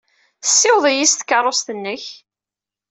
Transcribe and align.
Ssiweḍ-iyi 0.47 1.07
s 1.11 1.13
tkeṛṛust-nnek. 1.15 2.03